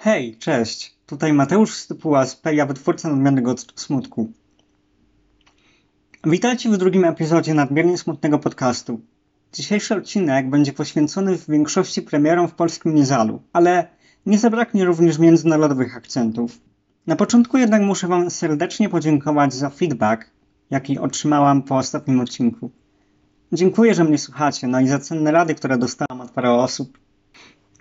[0.00, 0.94] Hej, cześć.
[1.06, 4.32] Tutaj Mateusz Stypuła z Peja, wytwórca nadmiernego smutku.
[6.24, 9.00] Witajcie w drugim epizodzie nadmiernie smutnego podcastu.
[9.52, 13.88] Dzisiejszy odcinek będzie poświęcony w większości premierom w polskim Niezalu, ale
[14.26, 16.60] nie zabraknie również międzynarodowych akcentów.
[17.06, 20.30] Na początku jednak muszę Wam serdecznie podziękować za feedback,
[20.70, 22.70] jaki otrzymałam po ostatnim odcinku.
[23.52, 26.98] Dziękuję, że mnie słuchacie, no i za cenne rady, które dostałam od paru osób.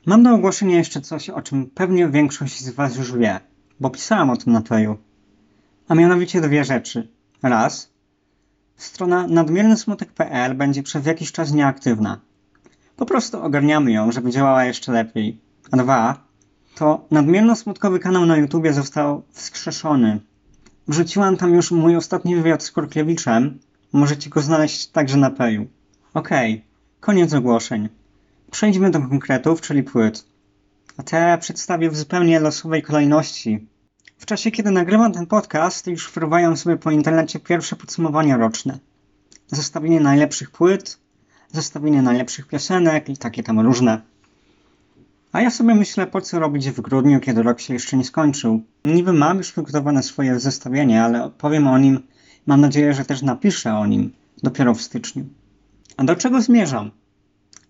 [0.06, 3.40] Mam do ogłoszenia jeszcze coś, o czym pewnie większość z Was już wie,
[3.80, 4.98] bo pisałam o tym na Peju.
[5.88, 7.08] A mianowicie dwie rzeczy.
[7.44, 7.92] Raz,
[8.76, 12.20] strona nadmiernysmutek.pl będzie przez jakiś czas nieaktywna.
[12.96, 15.42] Po prostu ogarniamy ją, żeby działała jeszcze lepiej.
[15.72, 16.28] A dwa,
[16.76, 20.20] to nadmierno-smutkowy kanał na YouTubie został wskrzeszony.
[20.88, 23.60] Wrzuciłam tam już mój ostatni wywiad z Kurkliewiczem.
[23.94, 25.68] Możecie go znaleźć także na Peju.
[26.14, 26.66] Okej, okay,
[27.00, 27.90] koniec ogłoszeń.
[28.52, 30.26] Przejdźmy do konkretów, czyli płyt.
[30.98, 33.68] A te przedstawię w zupełnie losowej kolejności.
[34.18, 38.80] W czasie, kiedy nagrywam ten podcast, już fruwają sobie po internecie pierwsze podsumowania roczne.
[39.48, 41.00] Zestawienie najlepszych płyt,
[41.52, 44.02] zestawienie najlepszych piosenek i takie tam różne.
[45.32, 48.62] A ja sobie myślę, po co robić w grudniu, kiedy rok się jeszcze nie skończył.
[48.86, 52.00] Niby mam już przygotowane swoje zestawienie, ale powiem o nim,
[52.46, 54.14] mam nadzieję, że też napiszę o nim
[54.44, 55.26] dopiero w styczniu.
[55.98, 56.92] A do czego zmierzam?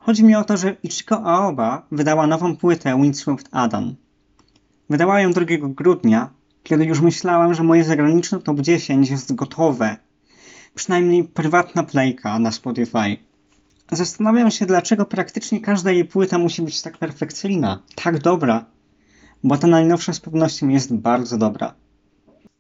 [0.08, 3.96] Chodzi mi o to, że Ichiko Aoba wydała nową płytę Windswept Adam.
[4.90, 6.30] Wydała ją 2 grudnia,
[6.64, 9.98] kiedy już myślałem, że moje zagraniczne top 10 jest gotowe.
[10.76, 13.18] Przynajmniej prywatna playka na Spotify.
[13.92, 18.66] Zastanawiam się, dlaczego praktycznie każda jej płyta musi być tak perfekcyjna, tak dobra.
[19.44, 21.74] Bo ta najnowsza z pewnością jest bardzo dobra.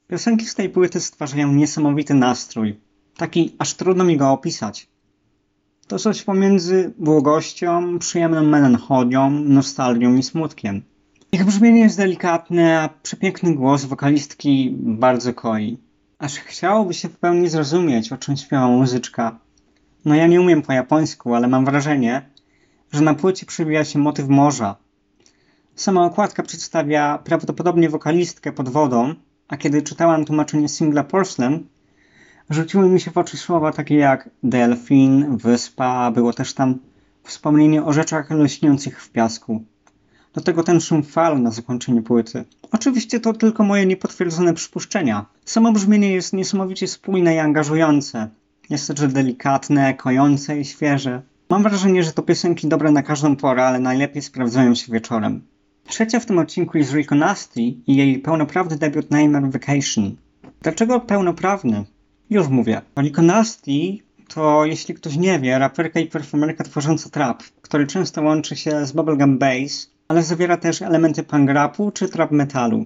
[0.08, 2.80] Piosenki z tej płyty stwarzają niesamowity nastrój.
[3.18, 4.88] Taki, aż trudno mi go opisać.
[5.88, 10.84] To coś pomiędzy błogością, przyjemną melancholią, nostalgią i smutkiem.
[11.32, 15.78] Ich brzmienie jest delikatne, a przepiękny głos wokalistki bardzo koi.
[16.20, 19.40] Aż chciałoby się w pełni zrozumieć, o czym śpiewa muzyczka.
[20.06, 22.30] No ja nie umiem po japońsku, ale mam wrażenie,
[22.92, 24.76] że na płycie przewija się motyw morza.
[25.76, 29.14] Sama okładka przedstawia prawdopodobnie wokalistkę pod wodą,
[29.48, 31.68] a kiedy czytałam tłumaczenie singla Porcelain,
[32.50, 36.80] rzuciły mi się w oczy słowa takie jak delfin, wyspa, było też tam
[37.24, 39.64] wspomnienie o rzeczach lśniących w piasku.
[40.34, 42.44] Do tego ten szum fal na zakończenie płyty.
[42.72, 45.26] Oczywiście to tylko moje niepotwierdzone przypuszczenia.
[45.46, 48.30] Samo brzmienie jest niesamowicie spójne i angażujące.
[48.70, 51.22] Jest też delikatne, kojące i świeże.
[51.50, 55.42] Mam wrażenie, że to piosenki dobre na każdą porę, ale najlepiej sprawdzają się wieczorem.
[55.88, 57.16] Trzecia w tym odcinku jest Rico
[57.88, 60.16] i jej pełnoprawny debiut Nightmare Vacation.
[60.62, 61.86] Dlaczego pełnoprawny?
[62.30, 62.82] Już mówię.
[63.00, 63.72] Rico Nasty
[64.28, 68.92] to, jeśli ktoś nie wie, raperka i perfumerka tworząca trap, który często łączy się z
[68.92, 72.86] bubblegum bass, ale zawiera też elementy punk rapu czy trap metalu.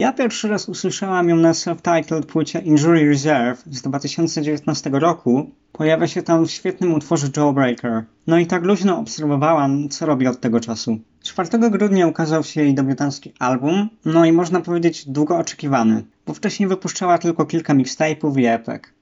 [0.00, 5.50] Ja pierwszy raz usłyszałam ją na self-titled płycie Injury Reserve z 2019 roku.
[5.72, 8.04] Pojawia się tam w świetnym utworze Jawbreaker.
[8.26, 10.98] No i tak luźno obserwowałam, co robi od tego czasu.
[11.22, 16.68] 4 grudnia ukazał się jej debiutancki album, no i można powiedzieć długo oczekiwany, bo wcześniej
[16.68, 18.94] wypuszczała tylko kilka mixtape'ów i epek.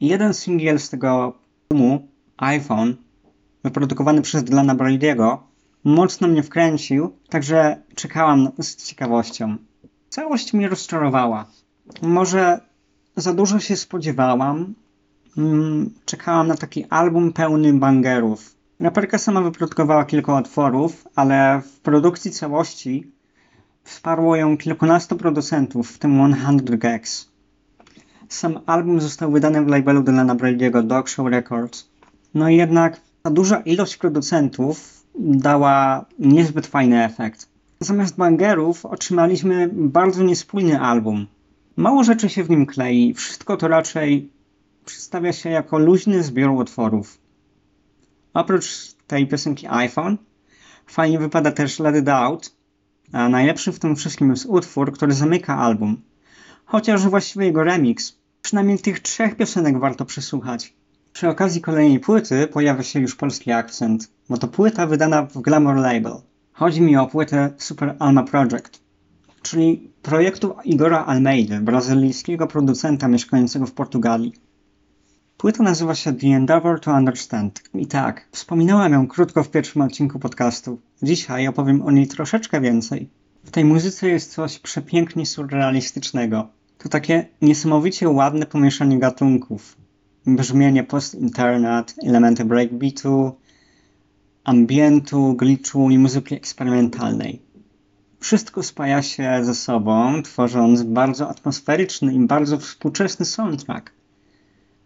[0.00, 1.34] Jeden singiel z tego
[1.70, 2.96] albumu, iPhone,
[3.64, 5.38] wyprodukowany przez Dylana Brady'ego,
[5.84, 9.56] mocno mnie wkręcił, także czekałam z ciekawością.
[10.14, 11.46] Całość mnie rozczarowała.
[12.02, 12.60] Może
[13.16, 14.74] za dużo się spodziewałam.
[15.38, 18.54] Mm, czekałam na taki album pełny bangerów.
[18.80, 23.12] Raperka sama wyprodukowała kilka otworów, ale w produkcji całości
[23.84, 27.28] wsparło ją kilkunastu producentów, w tym 100 Gags.
[28.28, 31.88] Sam album został wydany w labelu Dylana Brady'ego Dog Show Records.
[32.34, 37.53] No i jednak ta duża ilość producentów dała niezbyt fajny efekt.
[37.84, 41.26] Zamiast bangerów otrzymaliśmy bardzo niespójny album.
[41.76, 44.30] Mało rzeczy się w nim klei, wszystko to raczej
[44.84, 47.18] przedstawia się jako luźny zbiór utworów.
[48.34, 50.18] Oprócz tej piosenki iPhone,
[50.86, 52.56] fajnie wypada też Let It Out,
[53.12, 56.02] a najlepszy w tym wszystkim jest utwór, który zamyka album.
[56.64, 58.16] Chociaż właściwie jego remix.
[58.42, 60.74] Przynajmniej tych trzech piosenek warto przesłuchać.
[61.12, 65.76] Przy okazji kolejnej płyty pojawia się już polski akcent, bo to płyta wydana w Glamour
[65.76, 66.16] Label.
[66.56, 68.80] Chodzi mi o płytę Super Alma Project,
[69.42, 74.32] czyli projektu Igora Almeida, brazylijskiego producenta mieszkającego w Portugalii.
[75.36, 77.62] Płyta nazywa się The Endeavor to Understand.
[77.74, 80.80] I tak, wspominałem ją krótko w pierwszym odcinku podcastu.
[81.02, 83.10] Dzisiaj opowiem o niej troszeczkę więcej.
[83.44, 86.48] W tej muzyce jest coś przepięknie surrealistycznego.
[86.78, 89.76] To takie niesamowicie ładne pomieszanie gatunków.
[90.26, 93.32] Brzmienie post-internet, elementy breakbeatu,
[94.44, 97.42] ambientu, glitchu i muzyki eksperymentalnej.
[98.20, 103.92] Wszystko spaja się ze sobą, tworząc bardzo atmosferyczny i bardzo współczesny soundtrack.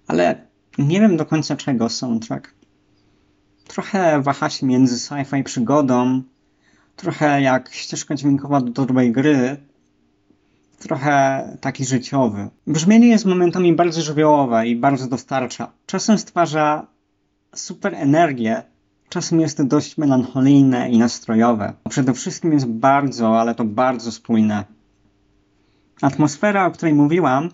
[0.07, 0.47] Ale
[0.79, 2.55] nie wiem do końca czego soundtrack.
[3.67, 6.23] Trochę waha się między sci-fi przygodą,
[6.97, 9.57] trochę jak ścieżka dźwiękowa do dobrej gry,
[10.79, 12.49] trochę taki życiowy.
[12.67, 15.73] Brzmienie jest momentami bardzo żywiołowe i bardzo dostarcza.
[15.87, 16.87] Czasem stwarza
[17.55, 18.63] super energię,
[19.09, 21.73] czasem jest dość melancholijne i nastrojowe.
[21.89, 24.65] Przede wszystkim jest bardzo, ale to bardzo spójne.
[26.03, 27.51] Atmosfera, o której mówiłam,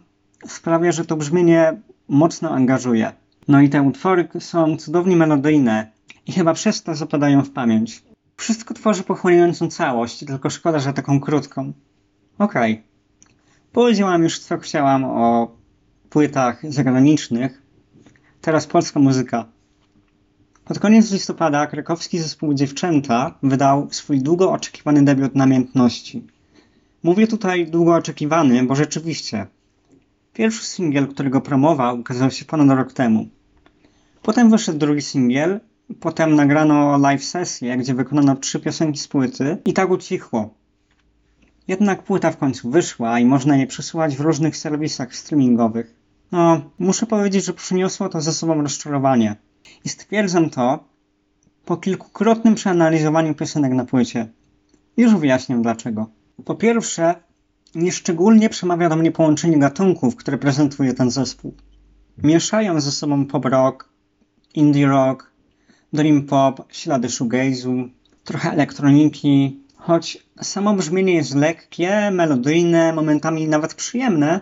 [0.47, 3.13] sprawia, że to brzmienie mocno angażuje.
[3.49, 5.91] No i te utwory są cudownie melodyjne
[6.27, 8.03] i chyba przez to zapadają w pamięć.
[8.37, 11.73] Wszystko tworzy pochłaniającą całość, tylko szkoda, że taką krótką.
[12.39, 12.73] Okej.
[12.73, 12.85] Okay.
[13.73, 15.57] Powiedziałam już co chciałam o
[16.11, 17.63] płytach zagranicznych.
[18.41, 19.54] Teraz polska muzyka.
[20.65, 26.27] Pod koniec listopada krakowski zespół Dziewczęta wydał swój długo oczekiwany debiut namiętności.
[27.03, 29.47] Mówię tutaj długo oczekiwany, bo rzeczywiście
[30.33, 33.29] pierwszy singiel, którego promował, ukazał się ponad rok temu.
[34.23, 35.61] Potem wyszedł drugi singiel,
[36.01, 40.55] potem nagrano live sesję, gdzie wykonano trzy piosenki z płyty i tak ucichło.
[41.69, 45.95] Jednak płyta w końcu wyszła i można je przesyłać w różnych serwisach streamingowych.
[46.33, 49.37] No, muszę powiedzieć, że przyniosło to ze sobą rozczarowanie.
[49.85, 50.85] I stwierdzam to
[51.65, 54.29] po kilkukrotnym przeanalizowaniu piosenek na płycie.
[54.97, 56.07] Już wyjaśnię dlaczego.
[56.45, 57.15] Po pierwsze,
[57.75, 61.55] nieszczególnie przemawia do mnie połączenie gatunków, które prezentuje ten zespół.
[62.19, 63.89] Mieszają ze sobą pop rock,
[64.55, 65.31] indie rock,
[65.93, 67.89] dream pop, ślady shoegaze'u,
[68.25, 74.41] trochę elektroniki, choć samo brzmienie jest lekkie, melodyjne, momentami nawet przyjemne,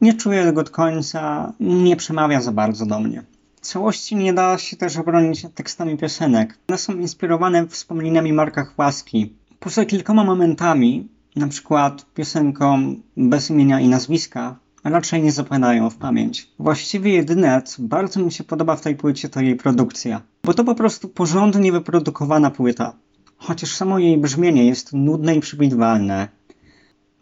[0.00, 3.22] nie czuję go do końca, nie przemawia za bardzo do mnie.
[3.60, 6.58] Całości nie da się też obronić tekstami piosenek.
[6.68, 9.34] One są inspirowane wspomnieniami Marka Chłaski.
[9.58, 16.50] Poza kilkoma momentami, na przykład piosenką bez imienia i nazwiska, raczej nie zapadają w pamięć.
[16.58, 20.22] Właściwie jedyne, co bardzo mi się podoba w tej płycie, to jej produkcja.
[20.44, 22.96] Bo to po prostu porządnie wyprodukowana płyta.
[23.36, 26.28] Chociaż samo jej brzmienie jest nudne i przewidywalne,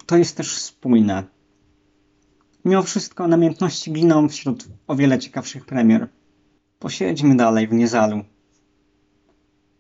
[0.07, 1.25] to jest też spójne.
[2.65, 6.09] Mimo wszystko namiętności giną wśród o wiele ciekawszych premier.
[6.79, 8.25] Posiedźmy dalej w Niezalu.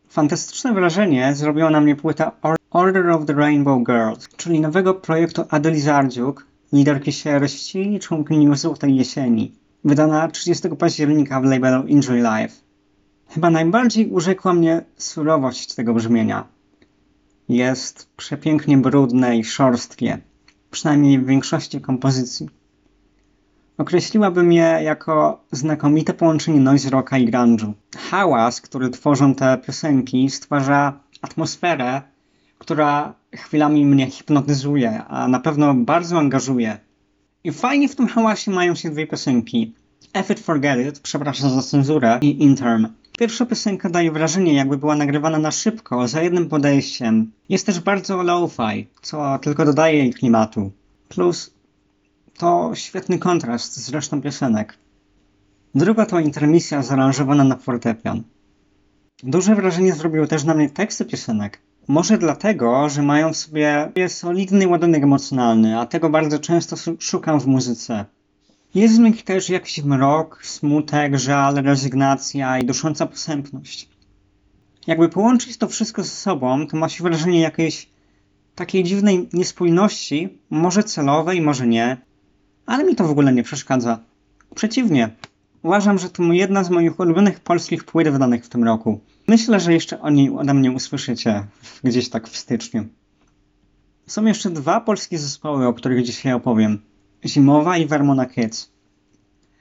[0.08, 2.32] Fantastyczne wrażenie zrobiła na mnie płyta
[2.70, 8.96] Order of the Rainbow Girls, czyli nowego projektu Adeli Zardziuk, liderki sierści i członkini Złotej
[8.96, 9.52] Jesieni,
[9.84, 12.54] wydana 30 października w labelu Enjoy Life.
[13.28, 16.46] Chyba najbardziej urzekła mnie surowość tego brzmienia.
[17.48, 20.18] Jest przepięknie brudne i szorstkie,
[20.70, 22.57] przynajmniej w większości kompozycji.
[23.78, 27.72] Określiłabym je jako znakomite połączenie noise rocka i grunge'u.
[28.10, 32.02] Hałas, który tworzą te piosenki, stwarza atmosferę,
[32.58, 36.78] która chwilami mnie hipnotyzuje, a na pewno bardzo angażuje.
[37.44, 39.74] I fajnie w tym hałasie mają się dwie piosenki.
[40.12, 42.88] Effort Forget It, przepraszam za cenzurę, i Interm.
[43.18, 47.32] Pierwsza piosenka daje wrażenie, jakby była nagrywana na szybko, za jednym podejściem.
[47.48, 50.72] Jest też bardzo low-fi, co tylko dodaje jej klimatu.
[51.08, 51.57] Plus
[52.38, 54.78] to świetny kontrast z resztą piosenek.
[55.74, 58.22] Druga to intermisja zaaranżowana na fortepian.
[59.22, 61.60] Duże wrażenie zrobiły też na mnie teksty piosenek.
[61.88, 67.46] Może dlatego, że mają w sobie solidny ładunek emocjonalny, a tego bardzo często szukam w
[67.46, 68.04] muzyce.
[68.74, 73.88] Jest w nich też jakiś mrok, smutek, żal, rezygnacja i dusząca posępność.
[74.86, 77.88] Jakby połączyć to wszystko ze sobą, to ma się wrażenie jakiejś
[78.54, 81.96] takiej dziwnej niespójności, może celowej, może nie,
[82.68, 83.98] ale mi to w ogóle nie przeszkadza.
[84.54, 85.10] Przeciwnie,
[85.62, 89.00] uważam, że to jedna z moich ulubionych polskich płyt wydanych w tym roku.
[89.28, 91.44] Myślę, że jeszcze o niej ode mnie usłyszycie
[91.84, 92.86] gdzieś tak w styczniu.
[94.06, 96.78] Są jeszcze dwa polskie zespoły, o których dzisiaj opowiem.
[97.24, 98.70] Zimowa i Vermona Kids.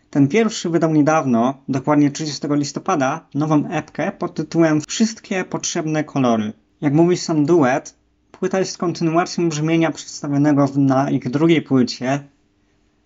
[0.09, 6.53] Ten pierwszy wydał niedawno, dokładnie 30 listopada, nową epkę pod tytułem Wszystkie potrzebne kolory.
[6.81, 7.95] Jak mówi sam duet,
[8.31, 12.23] płyta jest kontynuacją brzmienia przedstawionego na ich drugiej płycie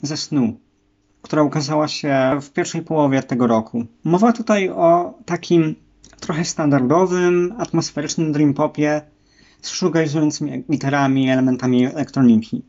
[0.02, 0.60] ze snu,
[1.22, 3.86] która ukazała się w pierwszej połowie tego roku.
[4.04, 5.76] Mowa tutaj o takim
[6.20, 9.02] trochę standardowym, atmosferycznym dream popie
[9.62, 12.64] z shoegazującymi gitarami i elementami elektroniki.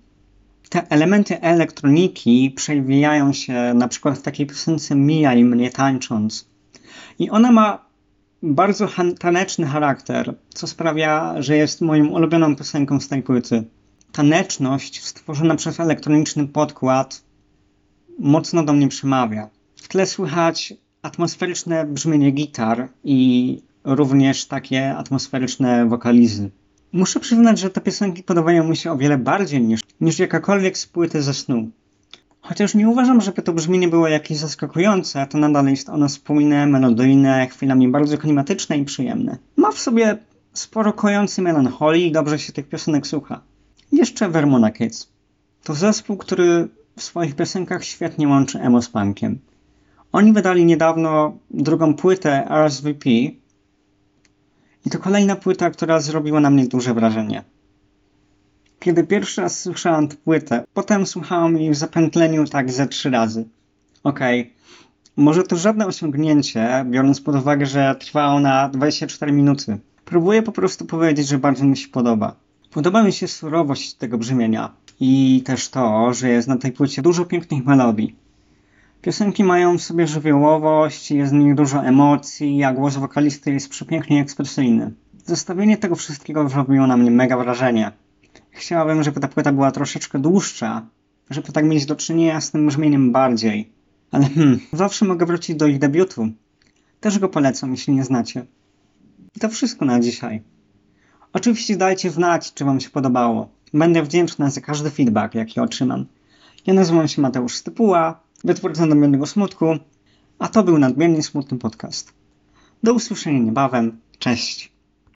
[0.68, 6.48] Te elementy elektroniki przewijają się na przykład w takiej piosence i mnie tańcząc.
[7.18, 7.84] I ona ma
[8.42, 13.64] bardzo taneczny charakter, co sprawia, że jest moją ulubioną piosenką z tej płyty
[14.12, 17.22] taneczność stworzona przez elektroniczny podkład
[18.18, 19.50] mocno do mnie przemawia.
[19.76, 26.50] W tle słychać atmosferyczne brzmienie gitar i również takie atmosferyczne wokalizy.
[26.92, 30.86] Muszę przyznać, że te piosenki podobają mi się o wiele bardziej niż, niż jakakolwiek z
[30.86, 31.70] płyty ze snu.
[32.40, 37.46] Chociaż nie uważam, żeby to brzmienie było jakieś zaskakujące, to nadal jest ono spójne, melodyjne,
[37.46, 39.38] chwilami bardzo klimatyczne i przyjemne.
[39.56, 40.18] Ma w sobie
[40.52, 43.40] sporo kojący melancholii i dobrze się tych piosenek słucha.
[43.92, 45.08] Jeszcze Vermona Kids.
[45.64, 49.38] To zespół, który w swoich piosenkach świetnie łączy emo z punkiem.
[50.12, 53.10] Oni wydali niedawno drugą płytę RSVP
[54.86, 57.44] i to kolejna płyta, która zrobiła na mnie duże wrażenie.
[58.80, 63.44] Kiedy pierwszy raz słyszałam tę płytę, potem słuchałam jej w zapętleniu tak ze trzy razy.
[64.04, 64.52] Okej, okay.
[65.16, 69.78] może to żadne osiągnięcie, biorąc pod uwagę, że trwa ona 24 minuty.
[70.04, 72.36] Próbuję po prostu powiedzieć, że bardzo mi się podoba.
[72.72, 77.24] Podoba mi się surowość tego brzmienia i też to, że jest na tej płycie dużo
[77.24, 78.16] pięknych melodii.
[79.02, 84.20] Piosenki mają w sobie żywiołowość, jest w nich dużo emocji, a głos wokalisty jest przepięknie
[84.20, 84.92] ekspresyjny.
[85.24, 87.92] Zestawienie tego wszystkiego zrobiło na mnie mega wrażenie.
[88.50, 90.86] Chciałabym, żeby ta płyta była troszeczkę dłuższa,
[91.30, 93.72] żeby tak mieć do czynienia z tym brzmieniem bardziej.
[94.10, 96.28] Ale hmm, zawsze mogę wrócić do ich debiutu.
[97.00, 98.46] Też go polecam, jeśli nie znacie.
[99.36, 100.42] I to wszystko na dzisiaj.
[101.32, 103.48] Oczywiście dajcie znać, czy Wam się podobało.
[103.74, 106.06] Będę wdzięczna za każdy feedback, jaki otrzymam.
[106.66, 109.66] Ja nazywam się Mateusz Stypuła, wytwórca nadmiernego smutku,
[110.38, 112.12] a to był Nadmiernie Smutny Podcast.
[112.82, 114.00] Do usłyszenia niebawem.
[114.18, 114.71] Cześć!